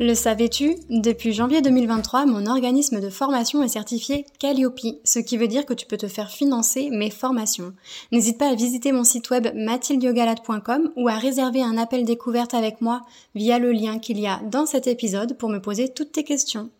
[0.00, 5.48] Le savais-tu Depuis janvier 2023, mon organisme de formation est certifié Calliope, ce qui veut
[5.48, 7.72] dire que tu peux te faire financer mes formations.
[8.12, 12.80] N'hésite pas à visiter mon site web mathildiogalade.com ou à réserver un appel découverte avec
[12.80, 13.02] moi
[13.34, 16.70] via le lien qu'il y a dans cet épisode pour me poser toutes tes questions.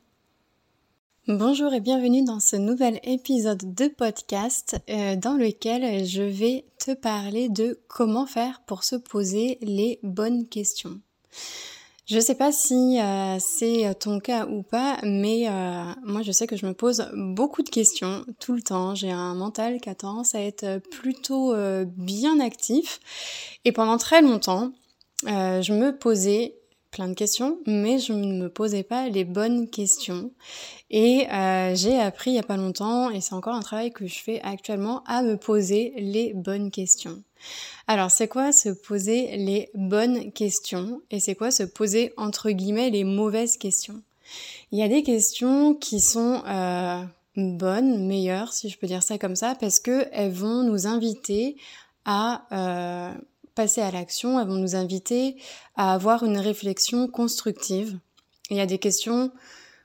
[1.27, 6.95] Bonjour et bienvenue dans ce nouvel épisode de podcast euh, dans lequel je vais te
[6.95, 11.01] parler de comment faire pour se poser les bonnes questions.
[12.09, 16.47] Je sais pas si euh, c'est ton cas ou pas, mais euh, moi je sais
[16.47, 18.95] que je me pose beaucoup de questions tout le temps.
[18.95, 22.99] J'ai un mental qui a tendance à être plutôt euh, bien actif.
[23.67, 24.73] Et pendant très longtemps,
[25.25, 26.58] je me posais
[26.91, 30.31] plein de questions, mais je ne me posais pas les bonnes questions.
[30.91, 31.27] Et
[31.75, 34.41] j'ai appris il y a pas longtemps, et c'est encore un travail que je fais
[34.43, 37.23] actuellement, à me poser les bonnes questions.
[37.87, 41.01] Alors, c'est quoi se poser les bonnes questions?
[41.11, 44.03] Et c'est quoi se poser entre guillemets les mauvaises questions?
[44.73, 47.03] Il y a des questions qui sont euh,
[47.37, 51.57] bonnes, meilleures, si je peux dire ça comme ça, parce que elles vont nous inviter
[52.05, 53.15] à euh,
[53.59, 55.37] passer à l'action, elles vont nous inviter
[55.75, 57.99] à avoir une réflexion constructive.
[58.51, 59.33] Il y a des questions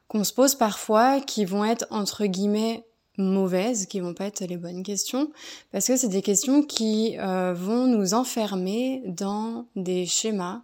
[0.08, 2.86] qu'on se pose parfois qui vont être entre guillemets
[3.18, 5.32] mauvaises, qui vont pas être les bonnes questions,
[5.72, 10.62] parce que c'est des questions qui euh, vont nous enfermer dans des schémas,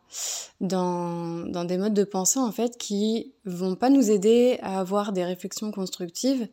[0.62, 5.14] dans, dans des modes de pensée en fait qui vont pas nous aider à avoir
[5.14, 6.48] des réflexions constructives,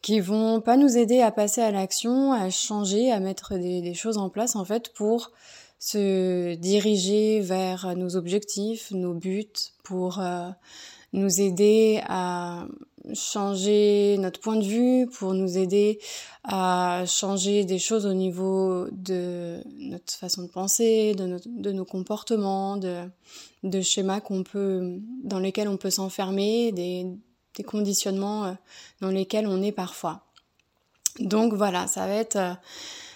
[0.00, 3.94] qui vont pas nous aider à passer à l'action, à changer, à mettre des, des
[3.94, 5.30] choses en place en fait pour
[5.80, 10.50] se diriger vers nos objectifs, nos buts, pour euh,
[11.14, 12.66] nous aider à
[13.14, 15.98] changer notre point de vue, pour nous aider
[16.44, 22.76] à changer des choses au niveau de notre façon de penser, de, de nos comportements,
[22.76, 23.04] de,
[23.62, 27.06] de schémas qu'on peut, dans lesquels on peut s'enfermer, des,
[27.56, 28.52] des conditionnements euh,
[29.00, 30.26] dans lesquels on est parfois.
[31.18, 32.52] Donc voilà, ça va être, euh,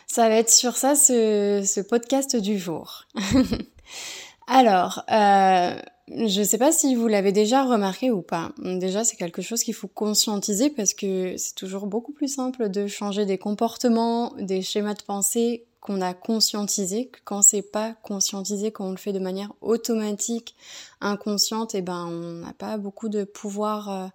[0.06, 3.04] ça va être sur ça ce, ce podcast du jour.
[4.46, 5.74] Alors, euh,
[6.08, 8.52] je ne sais pas si vous l'avez déjà remarqué ou pas.
[8.58, 12.86] Déjà, c'est quelque chose qu'il faut conscientiser parce que c'est toujours beaucoup plus simple de
[12.86, 18.86] changer des comportements, des schémas de pensée qu'on a conscientisé quand c'est pas conscientisé, quand
[18.86, 20.56] on le fait de manière automatique,
[21.00, 24.06] inconsciente, et eh ben on n'a pas beaucoup de pouvoir euh,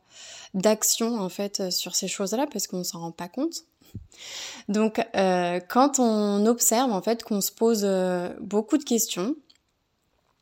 [0.56, 3.66] d'action en fait sur ces choses-là parce qu'on s'en rend pas compte.
[4.68, 9.36] Donc, euh, quand on observe en fait qu'on se pose euh, beaucoup de questions,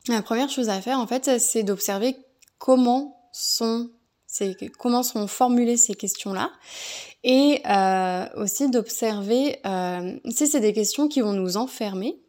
[0.09, 2.17] la première chose à faire, en fait, c'est d'observer
[2.57, 3.89] comment sont
[5.27, 6.51] formulées ces questions-là
[7.23, 9.59] et euh, aussi d'observer
[10.29, 12.19] si c'est des questions qui vont nous enfermer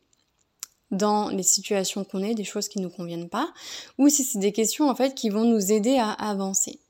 [0.91, 3.53] dans les situations qu'on est, des choses qui ne nous conviennent pas,
[3.99, 6.81] ou si c'est des questions en fait qui vont nous aider à avancer.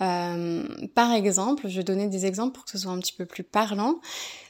[0.00, 0.64] Euh,
[0.94, 3.44] par exemple, je vais donner des exemples pour que ce soit un petit peu plus
[3.44, 3.96] parlant.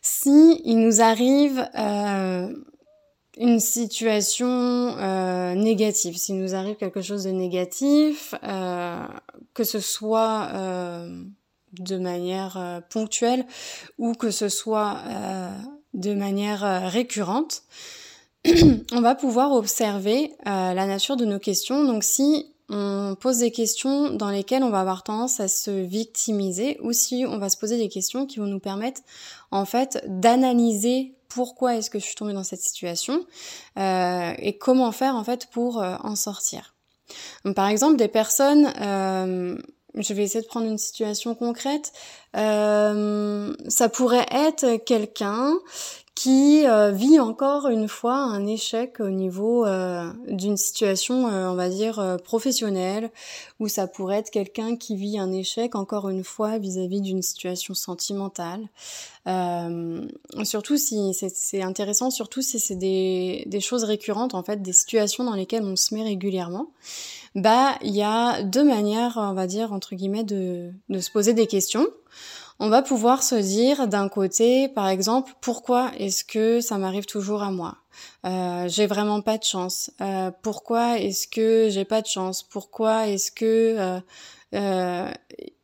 [0.03, 2.55] Si il nous arrive euh,
[3.37, 9.07] une situation euh, négative, s'il nous arrive quelque chose de négatif, euh,
[9.55, 11.25] que ce soit euh,
[11.73, 13.45] de manière euh, ponctuelle
[13.99, 15.51] ou que ce soit euh,
[15.95, 17.63] de manière récurrente,
[18.93, 21.85] on va pouvoir observer la nature de nos questions.
[21.85, 26.79] Donc si on pose des questions dans lesquelles on va avoir tendance à se victimiser
[26.83, 29.03] ou si on va se poser des questions qui vont nous permettre
[29.51, 33.27] en fait d'analyser pourquoi est-ce que je suis tombée dans cette situation
[33.79, 36.75] euh, et comment faire en fait pour euh, en sortir.
[37.55, 39.59] par exemple, des personnes, euh,
[39.97, 41.93] je vais essayer de prendre une situation concrète,
[42.35, 45.55] ça pourrait être quelqu'un
[46.15, 51.55] qui euh, vit encore une fois un échec au niveau euh, d'une situation, euh, on
[51.55, 53.11] va dire, professionnelle,
[53.59, 57.75] ou ça pourrait être quelqu'un qui vit un échec encore une fois vis-à-vis d'une situation
[57.75, 58.69] sentimentale.
[60.45, 65.25] surtout si c'est intéressant, surtout si c'est des, des choses récurrentes, en fait, des situations
[65.25, 66.69] dans lesquelles on se met régulièrement.
[67.35, 71.35] Bah, il y a deux manières, on va dire, entre guillemets, de, de se poser
[71.35, 71.89] des questions
[72.61, 77.43] on va pouvoir se dire d'un côté, par exemple, pourquoi est-ce que ça m'arrive toujours
[77.43, 77.77] à moi?
[78.25, 79.91] Euh, J'ai vraiment pas de chance.
[80.01, 82.43] Euh, pourquoi est-ce que j'ai pas de chance?
[82.43, 84.01] Pourquoi est-ce que
[84.55, 85.11] euh,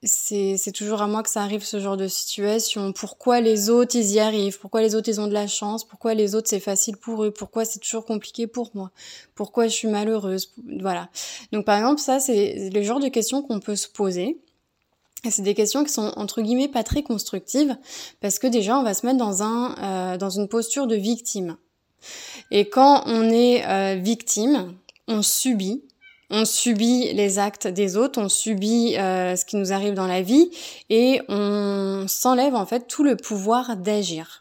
[0.02, 2.92] c'est toujours à moi que ça arrive ce genre de situation?
[2.92, 4.58] Pourquoi les autres ils y arrivent?
[4.58, 5.84] Pourquoi les autres ils ont de la chance?
[5.84, 7.30] Pourquoi les autres c'est facile pour eux?
[7.30, 8.90] Pourquoi c'est toujours compliqué pour moi?
[9.34, 10.52] Pourquoi je suis malheureuse?
[10.80, 11.08] Voilà.
[11.52, 14.38] Donc par exemple ça c'est le genre de questions qu'on peut se poser.
[15.28, 17.76] C'est des questions qui sont entre guillemets pas très constructives
[18.20, 21.56] parce que déjà on va se mettre dans un euh, dans une posture de victime.
[22.50, 24.74] Et quand on est euh, victime,
[25.08, 25.84] on subit,
[26.30, 30.22] on subit les actes des autres, on subit euh, ce qui nous arrive dans la
[30.22, 30.50] vie
[30.88, 34.40] et on s'enlève en fait tout le pouvoir d'agir.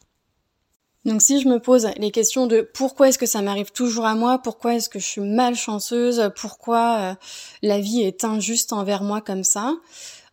[1.03, 4.15] Donc si je me pose les questions de pourquoi est-ce que ça m'arrive toujours à
[4.15, 7.17] moi, pourquoi est-ce que je suis malchanceuse, pourquoi
[7.61, 9.75] la vie est injuste envers moi comme ça,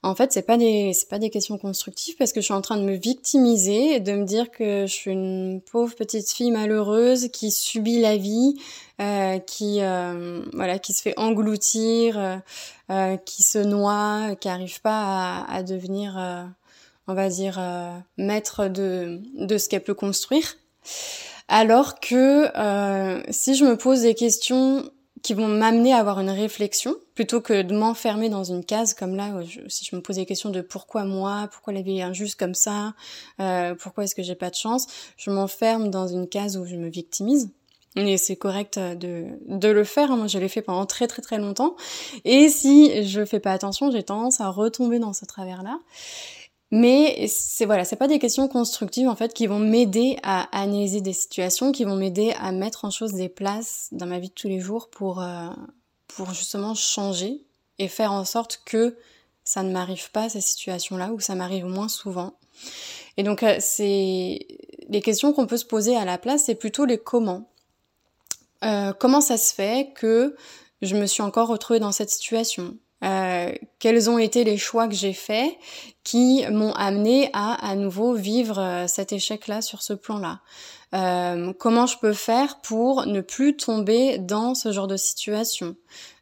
[0.06, 2.60] en fait, c'est pas des c'est pas des questions constructives parce que je suis en
[2.60, 6.52] train de me victimiser et de me dire que je suis une pauvre petite fille
[6.52, 8.54] malheureuse qui subit la vie,
[9.00, 12.36] euh, qui euh, voilà, qui se fait engloutir, euh,
[12.90, 16.44] euh qui se noie, qui arrive pas à, à devenir, euh,
[17.08, 20.56] on va dire, euh, maître de de ce qu'elle peut construire.
[21.48, 22.46] Alors que
[23.30, 24.88] si je me pose des questions
[25.26, 29.16] qui vont m'amener à avoir une réflexion plutôt que de m'enfermer dans une case comme
[29.16, 29.32] là
[29.66, 32.54] si je me pose des questions de pourquoi moi pourquoi la vie est injuste comme
[32.54, 32.94] ça
[33.40, 34.86] euh, pourquoi est-ce que j'ai pas de chance
[35.16, 37.50] je m'enferme dans une case où je me victimise
[37.96, 40.10] et c'est correct de, de le faire.
[40.12, 40.18] Hein.
[40.18, 41.76] Moi, je l'ai fait pendant très très très longtemps.
[42.26, 45.78] Et si je fais pas attention, j'ai tendance à retomber dans ce travers-là.
[46.72, 51.00] Mais c'est voilà, c'est pas des questions constructives en fait qui vont m'aider à analyser
[51.00, 54.34] des situations, qui vont m'aider à mettre en chose des places dans ma vie de
[54.34, 55.48] tous les jours pour euh,
[56.08, 57.44] pour justement changer
[57.78, 58.96] et faire en sorte que
[59.44, 62.36] ça ne m'arrive pas ces situations-là ou ça m'arrive moins souvent.
[63.16, 64.46] Et donc euh, c'est
[64.88, 67.48] les questions qu'on peut se poser à la place, c'est plutôt les comment.
[68.64, 70.34] Euh, comment ça se fait que
[70.82, 72.76] je me suis encore retrouvée dans cette situation?
[73.04, 75.52] Euh, quels ont été les choix que j'ai faits
[76.02, 80.40] qui m'ont amené à à nouveau vivre euh, cet échec-là sur ce plan-là?
[80.94, 85.76] Euh, comment je peux faire pour ne plus tomber dans ce genre de situation?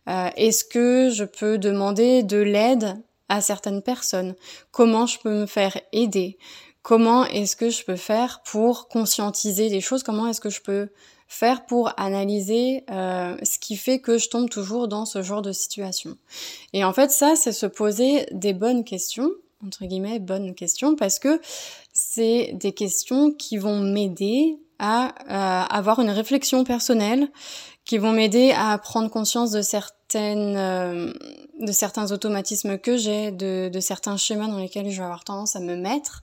[0.09, 2.97] Euh, Est-ce que je peux demander de l'aide
[3.29, 4.35] à certaines personnes?
[4.71, 6.39] Comment je peux me faire aider?
[6.83, 10.03] Comment est-ce que je peux faire pour conscientiser des choses?
[10.03, 10.89] Comment est-ce que je peux
[11.35, 15.53] faire pour analyser euh, ce qui fait que je tombe toujours dans ce genre de
[15.53, 16.17] situation.
[16.73, 19.31] Et en fait, ça, c'est se poser des bonnes questions,
[19.65, 21.41] entre guillemets, bonnes questions, parce que
[21.93, 27.29] c'est des questions qui vont m'aider à euh, avoir une réflexion personnelle,
[27.85, 31.13] qui vont m'aider à prendre conscience de certaines, euh,
[31.61, 35.55] de certains automatismes que j'ai, de, de, certains schémas dans lesquels je vais avoir tendance
[35.55, 36.23] à me mettre.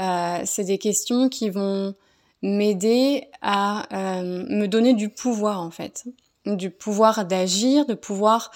[0.00, 1.94] Euh, c'est des questions qui vont
[2.42, 6.04] m'aider à euh, me donner du pouvoir en fait,
[6.46, 8.50] du pouvoir d'agir, de pouvoir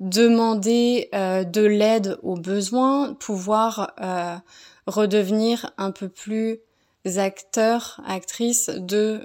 [0.00, 4.36] demander euh, de l'aide aux besoins, pouvoir euh,
[4.86, 6.60] redevenir un peu plus
[7.18, 9.22] acteur, actrice de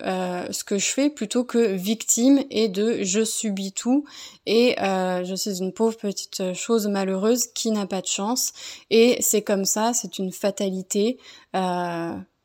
[0.52, 4.06] ce que je fais plutôt que victime et de je subis tout
[4.46, 8.54] et je suis une pauvre petite chose malheureuse qui n'a pas de chance
[8.92, 11.18] et c'est comme ça, c'est une fatalité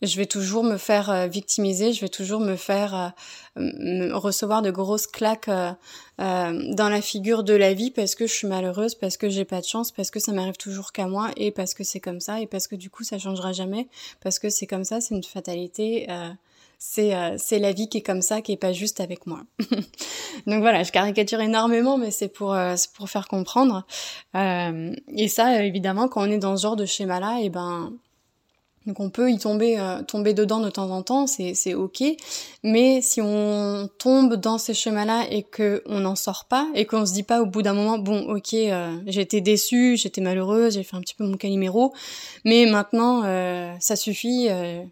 [0.03, 3.15] je vais toujours me faire euh, victimiser, je vais toujours me faire
[3.57, 5.73] euh, recevoir de grosses claques euh,
[6.19, 9.61] dans la figure de la vie parce que je suis malheureuse, parce que j'ai pas
[9.61, 12.41] de chance, parce que ça m'arrive toujours qu'à moi et parce que c'est comme ça
[12.41, 13.89] et parce que du coup ça changera jamais
[14.23, 16.07] parce que c'est comme ça, c'est une fatalité.
[16.79, 19.45] c'est la vie qui est comme ça, qui est pas juste avec moi.
[20.47, 22.55] Donc voilà, je caricature énormément, mais c'est pour
[22.95, 23.87] pour faire comprendre.
[24.35, 27.93] et ça, évidemment, quand on est dans ce genre de schéma-là, et eh ben
[28.87, 32.05] donc on peut y tomber, euh, tomber dedans de temps en temps, c'est ok.
[32.63, 37.05] Mais si on tombe dans ces schémas-là et que on n'en sort pas et qu'on
[37.05, 40.85] se dit pas au bout d'un moment, bon ok, euh, été déçue, j'étais malheureuse, j'ai
[40.85, 41.93] fait un petit peu mon caliméro,
[42.45, 44.49] mais maintenant euh, ça suffit,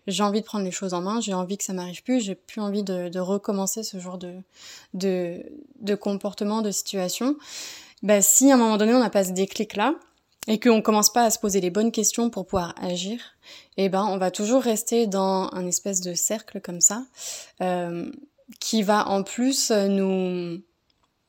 [0.09, 2.35] j'ai envie de prendre les choses en main, j'ai envie que ça m'arrive plus, j'ai
[2.35, 4.33] plus envie de, de, recommencer ce genre de,
[4.95, 5.41] de,
[5.81, 7.37] de comportement, de situation.
[8.03, 9.95] Bah si à un moment donné on n'a pas ce déclic-là,
[10.47, 13.21] et qu'on commence pas à se poser les bonnes questions pour pouvoir agir,
[13.77, 17.05] eh ben on va toujours rester dans un espèce de cercle comme ça,
[17.61, 18.11] euh,
[18.61, 20.61] qui va en plus nous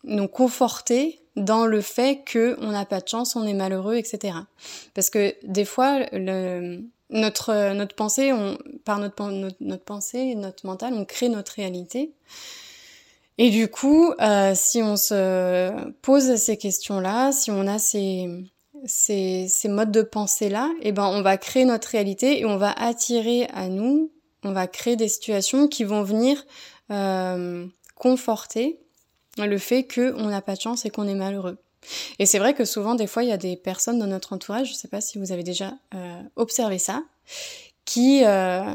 [0.03, 4.37] nous conforter dans le fait que on n'a pas de chance, on est malheureux, etc.
[4.93, 10.65] Parce que des fois, le, notre notre pensée, on, par notre, notre, notre pensée, notre
[10.65, 12.13] mental, on crée notre réalité.
[13.37, 18.29] Et du coup, euh, si on se pose ces questions-là, si on a ces
[18.85, 22.71] ces, ces modes de pensée-là, eh ben, on va créer notre réalité et on va
[22.71, 24.11] attirer à nous,
[24.43, 26.45] on va créer des situations qui vont venir
[26.91, 27.65] euh,
[27.95, 28.79] conforter
[29.37, 31.57] le fait qu'on n'a pas de chance et qu'on est malheureux.
[32.19, 34.67] Et c'est vrai que souvent, des fois, il y a des personnes dans notre entourage,
[34.67, 37.03] je ne sais pas si vous avez déjà euh, observé ça,
[37.85, 38.73] qui, euh,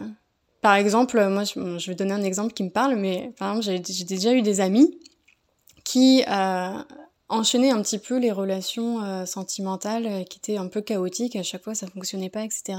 [0.60, 4.04] par exemple, moi, je, vais donner un exemple qui me parle, mais par exemple, j'ai
[4.04, 4.98] déjà eu des amis
[5.84, 6.82] qui euh,
[7.30, 11.42] enchaîner un petit peu les relations euh, sentimentales euh, qui étaient un peu chaotiques, à
[11.42, 12.78] chaque fois ça fonctionnait pas, etc.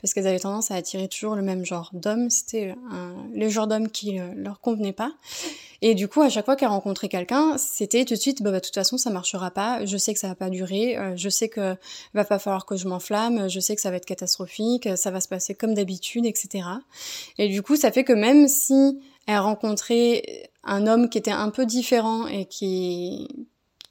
[0.00, 2.74] Parce qu'elles avaient tendance à attirer toujours le même genre d'homme, c'était
[3.34, 5.12] le genre d'homme qui euh, leur convenait pas.
[5.82, 8.60] Et du coup, à chaque fois qu'elles rencontraient quelqu'un, c'était tout de suite, bah, bah,
[8.60, 11.48] de toute façon ça marchera pas, je sais que ça va pas durer, je sais
[11.48, 11.74] que
[12.14, 15.20] va pas falloir que je m'enflamme, je sais que ça va être catastrophique, ça va
[15.20, 16.64] se passer comme d'habitude, etc.
[17.38, 21.50] Et du coup, ça fait que même si elle rencontrait un homme qui était un
[21.50, 23.26] peu différent et qui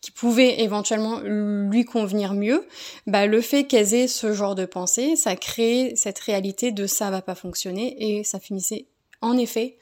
[0.01, 2.65] qui pouvait éventuellement lui convenir mieux,
[3.05, 7.11] bah le fait qu'elles aient ce genre de pensée, ça crée cette réalité de ça
[7.11, 8.85] va pas fonctionner et ça finissait
[9.21, 9.77] en effet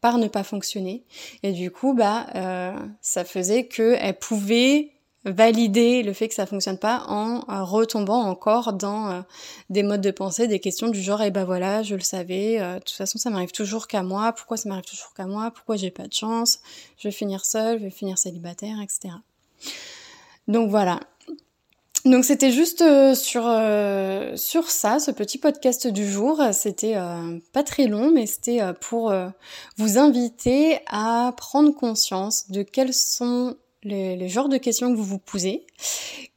[0.00, 1.04] par ne pas fonctionner.
[1.42, 4.92] Et du coup, bah euh, ça faisait qu'elles pouvaient
[5.24, 9.20] valider le fait que ça fonctionne pas en retombant encore dans euh,
[9.68, 12.74] des modes de pensée, des questions du genre eh ben voilà, je le savais, euh,
[12.76, 15.76] de toute façon ça m'arrive toujours qu'à moi, pourquoi ça m'arrive toujours qu'à moi, pourquoi
[15.76, 16.60] j'ai pas de chance,
[16.96, 19.14] je vais finir seule, je vais finir célibataire, etc.
[20.48, 21.00] Donc voilà.
[22.06, 26.42] Donc c'était juste euh, sur euh, sur ça, ce petit podcast du jour.
[26.52, 29.12] C'était euh, pas très long, mais c'était pour
[29.76, 35.18] vous inviter à prendre conscience de quels sont les, genres de questions que vous vous
[35.18, 35.66] posez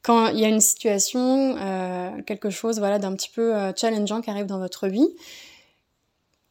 [0.01, 1.55] quand il y a une situation,
[2.25, 5.07] quelque chose voilà d'un petit peu challengeant qui arrive dans votre vie.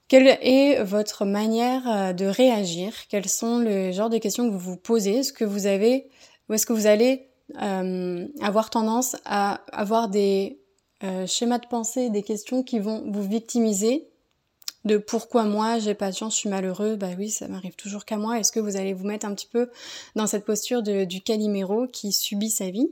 [0.08, 2.94] Quelle est votre manière de réagir?
[3.08, 5.18] Quels sont les genres de questions que vous vous posez?
[5.18, 6.08] Est-ce que vous avez
[6.52, 7.30] ou est-ce que vous allez
[7.62, 10.60] euh, avoir tendance à avoir des
[11.02, 14.06] euh, schémas de pensée, des questions qui vont vous victimiser
[14.84, 18.04] de pourquoi moi j'ai pas de chance, je suis malheureux, bah oui, ça m'arrive toujours
[18.04, 18.38] qu'à moi.
[18.38, 19.70] Est-ce que vous allez vous mettre un petit peu
[20.14, 22.90] dans cette posture de, du caliméro qui subit sa vie?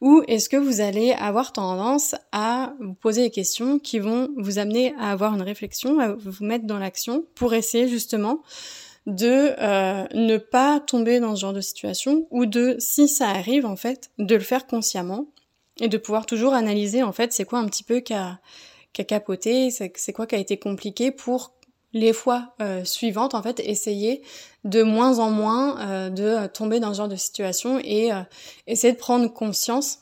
[0.00, 4.58] Ou est-ce que vous allez avoir tendance à vous poser des questions qui vont vous
[4.58, 8.42] amener à avoir une réflexion, à vous mettre dans l'action pour essayer justement
[9.06, 13.64] de euh, ne pas tomber dans ce genre de situation ou de, si ça arrive
[13.64, 15.26] en fait, de le faire consciemment
[15.80, 18.40] et de pouvoir toujours analyser en fait c'est quoi un petit peu qui a,
[18.92, 21.52] qui a capoté, c'est quoi qui a été compliqué pour
[21.92, 24.22] les fois euh, suivantes en fait essayer
[24.64, 28.10] de moins en moins euh, de tomber dans ce genre de situation et
[28.66, 30.00] essayer de prendre conscience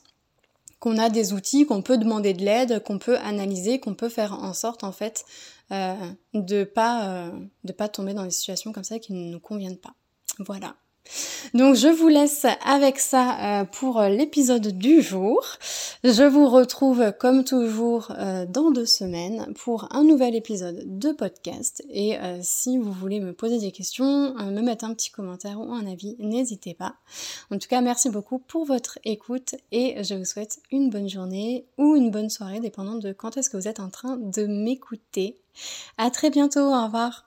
[0.85, 4.35] qu'on a des outils, qu'on peut demander de l'aide, qu'on peut analyser, qu'on peut faire
[4.35, 8.85] en sorte en fait euh, de pas euh, de pas tomber dans des situations comme
[8.85, 9.95] ça qui ne nous conviennent pas.
[10.39, 10.77] Voilà.
[11.53, 15.41] Donc je vous laisse avec ça euh, pour l'épisode du jour.
[16.03, 21.85] Je vous retrouve comme toujours euh, dans deux semaines pour un nouvel épisode de podcast.
[21.91, 25.73] Et euh, si vous voulez me poser des questions, me mettre un petit commentaire ou
[25.73, 26.97] un avis, n'hésitez pas.
[27.51, 31.67] En tout cas, merci beaucoup pour votre écoute et je vous souhaite une bonne journée
[31.79, 35.39] ou une bonne soirée, dépendant de quand est-ce que vous êtes en train de m'écouter.
[35.99, 37.27] À très bientôt, au revoir.